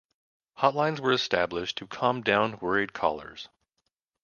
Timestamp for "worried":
2.57-2.91